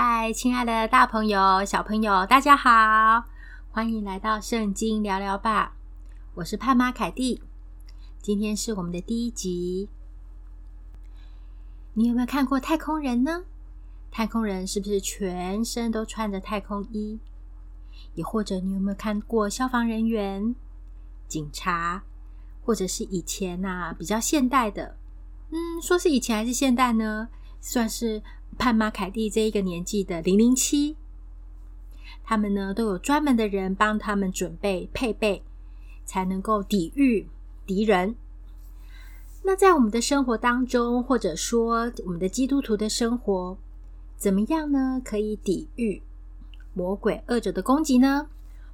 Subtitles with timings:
[0.00, 3.24] 嗨，亲爱的大朋友、小朋友，大家好！
[3.72, 5.72] 欢迎来到圣经聊聊吧。
[6.34, 7.42] 我是潘妈凯蒂，
[8.22, 9.88] 今天是我们的第一集。
[11.94, 13.42] 你有没有看过太空人呢？
[14.08, 17.18] 太空人是不是全身都穿着太空衣？
[18.14, 20.54] 也或者你有没有看过消防人员、
[21.26, 22.04] 警察，
[22.64, 24.96] 或者是以前啊比较现代的？
[25.50, 27.30] 嗯，说是以前还是现代呢？
[27.60, 28.22] 算是
[28.56, 30.96] 潘妈凯蒂这一个年纪的零零七，
[32.24, 35.42] 他们呢都有专门的人帮他们准备配备，
[36.04, 37.28] 才能够抵御
[37.66, 38.14] 敌人。
[39.44, 43.56] 那在我们的生活当中，或者说我们的基督徒的生活，
[44.16, 45.00] 怎么样呢？
[45.04, 46.02] 可以抵御
[46.74, 48.28] 魔鬼恶者的攻击呢？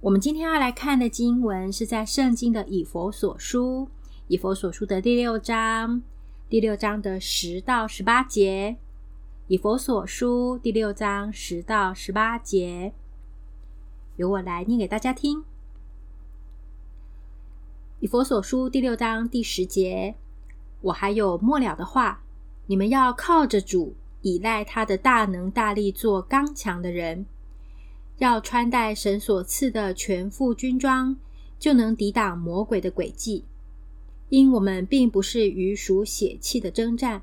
[0.00, 3.88] 我们今天要来看的经文是在圣经的以佛所书，
[4.26, 6.02] 以佛所书的第六章。
[6.50, 8.76] 第六章的十到十八节，
[9.48, 12.92] 以佛所书第六章十到十八节，
[14.16, 15.42] 由我来念给大家听。
[18.00, 20.16] 以佛所书第六章第十节，
[20.82, 22.22] 我还有末了的话，
[22.66, 27.24] 你们要靠着主，倚赖他的大能大力，做刚强的人，
[28.18, 31.16] 要穿戴神所赐的全副军装，
[31.58, 33.46] 就能抵挡魔鬼的诡计。
[34.28, 37.22] 因我们并不是与属血气的争战，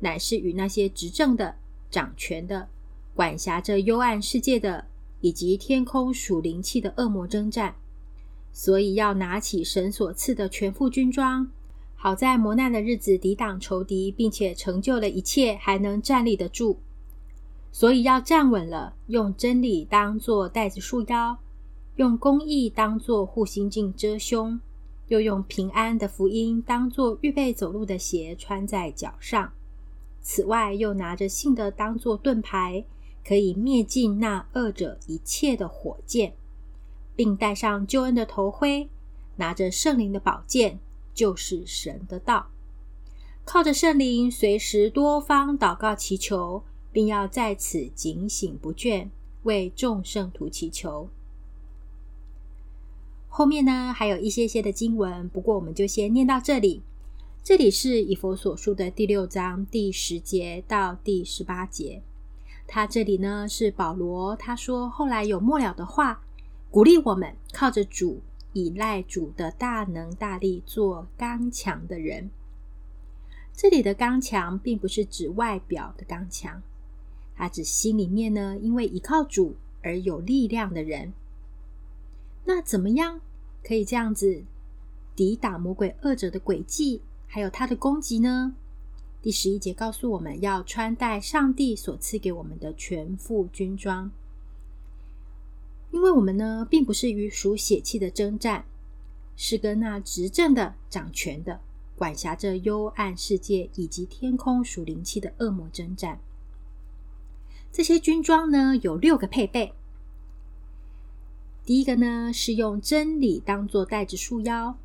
[0.00, 1.56] 乃是与那些执政的、
[1.90, 2.68] 掌权的、
[3.14, 4.86] 管辖着幽暗世界的，
[5.20, 7.74] 以及天空属灵气的恶魔征战。
[8.52, 11.50] 所以要拿起神所赐的全副军装，
[11.94, 16.78] 好在磨难的日子抵挡仇敌，并且成就了一切，还能站立得住。
[17.70, 21.38] 所以要站稳了，用真理当作带子束腰，
[21.96, 24.58] 用公义当作护心镜遮胸。
[25.08, 29.52] 又用平安的福音当作预备走路的鞋穿在脚上。
[30.28, 32.84] 此外，又拿着信的当作盾牌，
[33.24, 36.34] 可以灭尽那恶者一切的火箭，
[37.14, 38.90] 并戴上救恩的头盔，
[39.36, 40.80] 拿着圣灵的宝剑，
[41.14, 42.48] 就是神的道。
[43.44, 49.10] 靠着圣灵，随时多方祷告祈求，并要在此警醒不倦，
[49.44, 51.08] 为众圣徒祈求。
[53.28, 56.82] 后面呢，还有一些些的经文，不过我们就先念到这里。
[57.46, 62.02] 这里是以佛所书的第六章第十节到第十八节。
[62.66, 66.24] 他这里呢是保罗，他说后来有末了的话，
[66.72, 68.20] 鼓励我们靠着主，
[68.52, 72.30] 倚赖主的大能大力，做刚强的人。
[73.54, 76.60] 这里的刚强，并不是指外表的刚强，
[77.36, 81.12] 他指心里面呢，因为依靠主而有力量的人。
[82.44, 83.20] 那怎么样
[83.62, 84.42] 可以这样子
[85.14, 87.02] 抵挡魔鬼恶者的诡计，
[87.36, 88.54] 还有他的攻击呢？
[89.20, 94.10] 第十一节告诉我们要穿戴上帝所赐给我们的全副军装，
[95.90, 98.64] 因为我们呢，并不是与属血气的征战，
[99.36, 101.60] 是跟那执政的、掌权的、
[101.94, 106.18] 管辖着幽暗世界以及天空属灵气的恶魔征战。
[107.70, 109.74] 这些军装呢，有六个配备。
[111.66, 114.78] 第一个呢，是用真理当作带子束腰。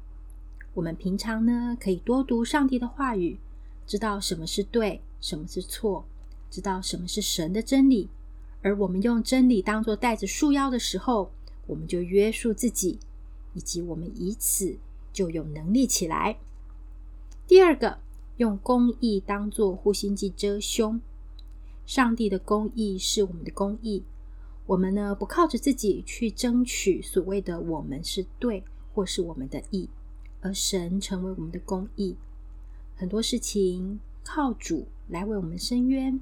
[0.73, 3.37] 我们平常呢，可以多读上帝的话语，
[3.85, 6.05] 知道什么是对，什么是错，
[6.49, 8.09] 知道什么是神的真理。
[8.61, 11.31] 而我们用真理当作带子束腰的时候，
[11.67, 12.99] 我们就约束自己，
[13.53, 14.77] 以及我们以此
[15.11, 16.37] 就有能力起来。
[17.47, 17.97] 第二个，
[18.38, 21.01] 用公义当做护心镜遮胸。
[21.85, 24.03] 上帝的公义是我们的公义。
[24.67, 29.89] 我们呢，不靠着自己去争取所谓的我们是对，或是我们的义，
[30.41, 32.18] 而神成为我们的公义。
[32.96, 36.19] 很多事情靠主来为我们伸冤，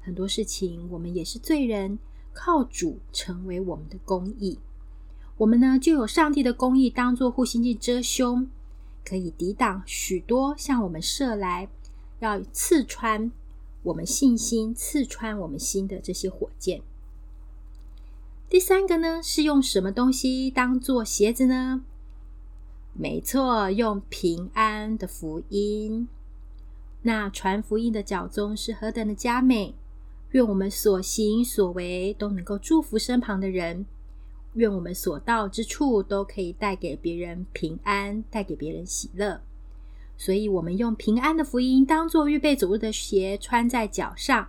[0.00, 1.98] 很多事情我们也是罪人，
[2.32, 4.58] 靠主成为我们的公义。
[5.38, 8.48] 我们呢，就有上帝的公义当做护心镜遮胸，
[9.04, 11.68] 可以抵挡许多向我们射来
[12.20, 13.32] 要刺穿
[13.82, 16.82] 我们信心、刺穿我们心的这些火箭。
[18.48, 21.84] 第三个呢，是用什么东西当做鞋子呢？
[22.94, 26.08] 没错，用平安的福音。
[27.02, 29.74] 那传福音的脚踪是何等的佳美！
[30.30, 33.84] 愿我们所行所为都能够祝福身旁的人，
[34.54, 39.40] 愿我们所到之处都可以带给别人平安，带给别人喜乐。
[40.16, 44.48] 所以，我们用平安的福音当做预备走路的鞋，穿在脚上。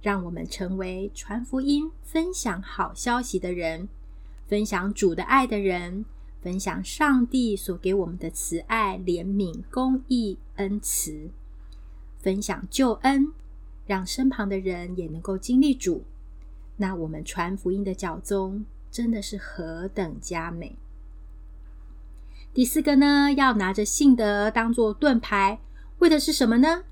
[0.00, 3.88] 让我们成为传福音、分享好消息的人，
[4.46, 6.04] 分享主的爱的人，
[6.42, 11.30] 分享上帝所给我们的慈爱、怜悯、公义、恩慈，
[12.20, 13.28] 分享救恩，
[13.86, 16.04] 让身旁的人也能够经历主。
[16.78, 20.76] 那我们传福音的脚踪真的是何等佳美。
[22.52, 25.60] 第四个呢，要拿着信德当做盾牌，
[26.00, 26.82] 为的是什么呢？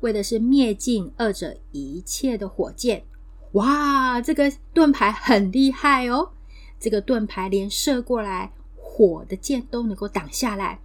[0.00, 3.04] 为的是灭尽恶者一切的火箭。
[3.52, 6.32] 哇，这个盾牌很厉害哦！
[6.78, 8.52] 这个盾牌连射过来
[8.98, 10.80] 火的箭都能够挡下来，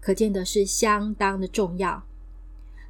[0.00, 2.02] 可见的是相当的重要。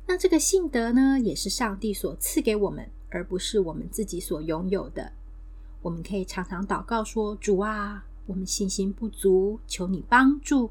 [0.07, 5.11] 那这个信德呢，也是上帝所赐给我们，而不是我们自己所拥有的。
[5.83, 10.71] 我们可以常常祷告说：“主啊，我们信心不足，求你帮助。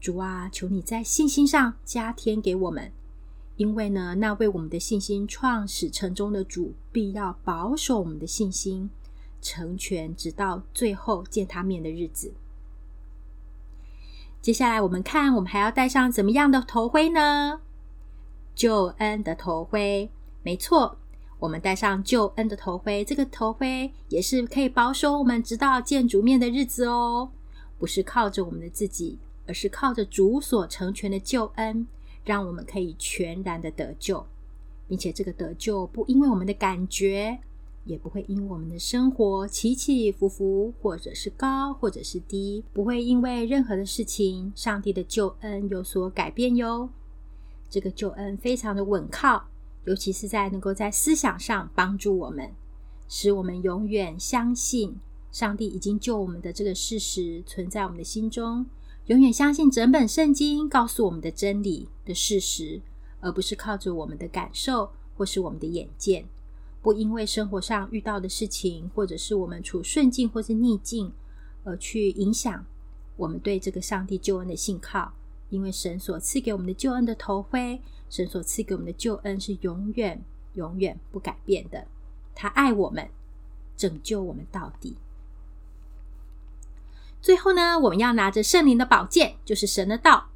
[0.00, 2.92] 主啊，求你在信心上加添给我们。”
[3.58, 8.88] 因为呢，那为我们的信心创始成终的主，必要保守我们的信心，
[9.42, 12.32] 成全直到最后见他面的日子。
[14.44, 17.62] 接下来，我们看，我们还要戴上怎么样的头盔呢？
[18.54, 20.10] 救恩的头盔，
[20.42, 20.98] 没错，
[21.38, 27.30] 我们戴上救恩的头盔，这个头盔也是可以保守我们直到见主面的日子哦。
[27.78, 31.86] 不是靠着我们的自己，而是靠着主所成全的救恩。
[32.22, 34.26] 让我们可以全然的得救，
[34.86, 37.38] 并且这个得救不因为我们的感觉，
[37.84, 46.88] 也不会因我们的生活起起伏伏，或者是高，或者是低，不会因为任何的事情，上帝的救恩有所改变哟。
[47.68, 49.44] 这个救恩非常的稳靠，
[49.84, 52.52] 尤其是在能够在思想上帮助我们，
[53.08, 54.96] 使我们永远相信
[55.30, 58.64] 上帝已经救我们的这个事实存在我们的心中。
[59.06, 62.80] 永远相信整本圣经告诉我们的真理的事实，
[63.20, 66.24] 而不是靠着我们的感受或是我们的眼见。
[66.84, 71.10] 不因为生活上遇到的事情，或者是我们处顺境或是逆境，
[71.64, 72.66] 而去影响
[73.16, 75.14] 我们对这个上帝救恩的信靠。
[75.48, 80.22] 因为神所赐给我们的救恩的头盔，神所赐给我们的救恩是永远、
[80.52, 81.86] 永远不改变的。
[82.34, 83.08] 他爱我们，
[83.78, 84.98] 拯救我们到底。
[87.22, 90.28] 最后呢，我们要拿着圣灵的宝剑，就是神的道。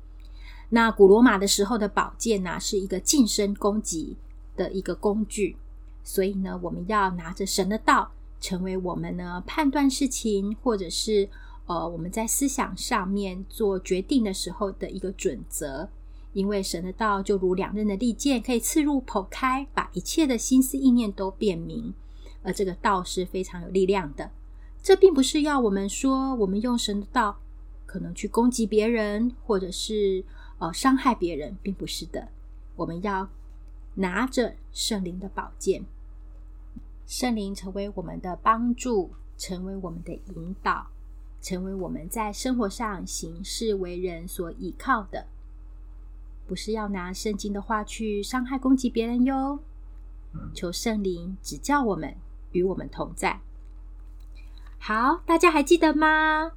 [0.71, 4.17] 那古罗马的时候的宝剑呢，是一个近身攻击
[4.57, 5.59] 的一个工具。
[6.09, 8.11] 所以呢，我们要拿着神的道，
[8.41, 11.29] 成为我们呢判断事情，或者是
[11.67, 15.91] 呃我们在思想上面做决定的时候的一个准则。
[16.33, 21.93] 因为神的道就如两刃的利剑，可以刺入剖开，把一切的心思意念都辨明。
[22.43, 24.31] 而这个道是非常有力量的。
[24.83, 27.39] 这并不是要我们说，我们用神的道
[27.85, 30.25] 可能去攻击别人，或者是
[30.59, 32.29] 呃伤害别人，并不是的。
[32.77, 33.29] 我们要
[33.97, 35.85] 拿着圣灵的宝剑，
[37.09, 40.89] 圣灵成为我们的帮助，成为我们的引导，
[41.41, 45.27] 成为我们在生活上行事为人所依靠的。
[46.47, 49.59] 不是要拿圣经的话去伤害攻击别人哟。
[50.55, 52.15] 求圣灵指教我们，
[52.53, 53.41] 与我们同在。
[54.79, 56.53] 好，大家还记得吗？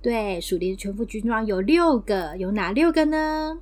[0.00, 3.58] 对，属灵的全副军装有六个，有哪六个呢？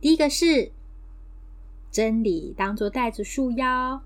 [0.00, 0.70] 第一个是
[1.92, 4.00] 真理，当做带子束腰；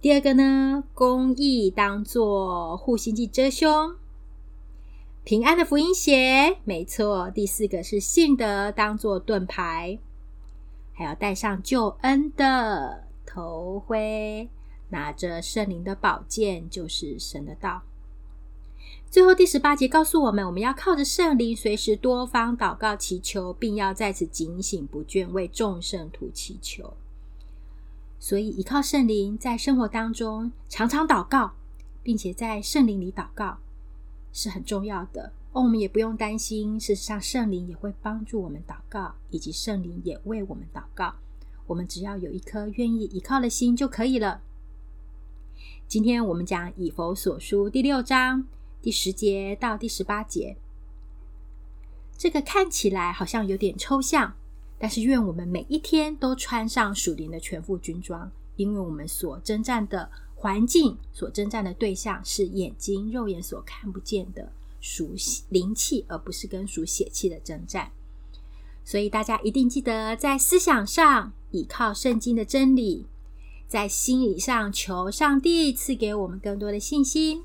[0.00, 3.96] 第二个呢，公义当做护心镜遮胸；
[5.22, 9.98] 平安的福音鞋，没错；第四个是信德，当做盾牌，
[10.94, 14.48] 还要戴上救恩的头盔。
[14.88, 17.82] 拿着圣灵的宝剑，就是神的道。
[19.12, 26.94] 最后第十八节告诉我们，我们要靠着圣灵，随时多方祷告祈求，并要在此警醒不倦，为众圣徒祈求。
[28.18, 31.52] 所以，依靠圣灵，在生活当中常常祷告，
[32.02, 33.58] 并且在圣灵里祷告
[34.32, 35.30] 是很重要的。
[35.52, 41.16] 哦，我们也不用担心，事实上，圣灵也会帮助我们祷告，以及圣灵也为我们祷告。
[41.66, 44.40] 我们只要有一颗愿意依靠的心就可以了。
[45.86, 48.46] 今天我们讲以弗所书第六章
[48.82, 50.56] 第十节到第十八节，
[52.18, 54.34] 这个看起来好像有点抽象，
[54.76, 65.14] 但是愿我们每一天都穿上属灵的全副军装，因为我们所征战的环境、所征战的对象是眼睛、肉眼所看不见的属
[65.48, 67.92] 灵气，而不是跟属血气的征战。
[68.84, 73.06] 所以大家一定记得，在思想上倚靠圣经的真理。
[73.68, 77.42] 在心理上求上帝赐给我们更多的信心，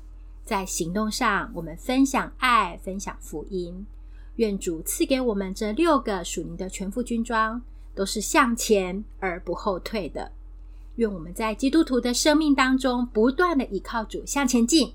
[0.48, 3.84] 在行动上我们分享爱，分享福音。
[4.36, 7.60] 愿主赐给我们这六个属灵的全副军装，
[7.94, 10.32] 都是向前而不后退的。
[10.96, 14.94] 愿我们在基督徒的生命当中不断的依靠主向前进。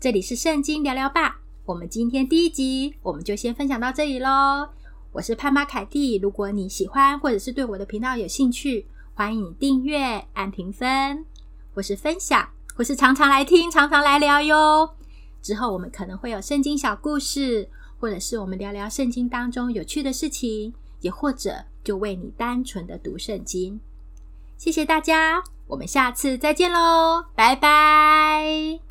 [0.00, 4.70] 这里是圣经聊聊吧，我们今天第一集我们就先分享到这里喽。
[5.12, 8.86] 我是潘妈凯蒂，如果你喜欢或者是对我的频道有兴趣。
[9.12, 11.26] 欢迎你订阅、按评分，
[11.74, 14.90] 或是分享，或是常常来听、常常来聊哟。
[15.42, 17.68] 之后我们可能会有圣经小故事，
[17.98, 23.80] 或者是我们聊聊圣经当中有趣的事情，也或者就为你单纯的读圣经。
[24.56, 28.85] 谢谢大家，我们下次再见喽，拜拜。